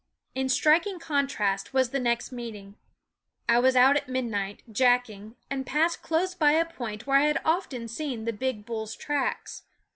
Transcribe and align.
In 0.33 0.49
striking 0.49 0.97
contrast 0.97 1.75
was 1.75 1.91
the 1.91 1.99
next 1.99 2.31
meeting. 2.31 2.73
I 3.47 3.59
was 3.59 3.75
out 3.75 3.95
at 3.95 4.09
midnight, 4.09 4.63
jacking, 4.71 5.35
and 5.47 5.63
passed 5.63 6.01
close 6.01 6.33
by 6.33 6.53
a 6.53 6.65
point 6.65 7.05
where 7.05 7.19
I 7.19 7.25
had 7.25 7.39
often 7.45 7.87
seen 7.87 8.25
the 8.25 8.33
big 8.33 8.65
bull's 8.65 8.95
tracks. 8.95 9.61